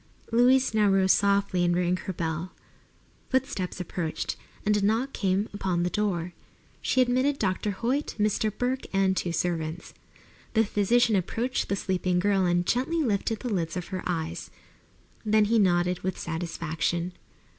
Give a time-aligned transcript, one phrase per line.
[0.31, 2.53] Louise now rose softly and rang her bell.
[3.29, 4.35] Footsteps approached,
[4.65, 6.33] and a knock came upon the door.
[6.81, 7.69] She admitted Dr.
[7.69, 8.51] Hoyt, Mr.
[8.51, 9.93] Burke, and two servants.
[10.55, 14.49] The physician approached the sleeping girl and gently lifted the lids of her eyes.
[15.23, 17.13] Then he nodded with satisfaction.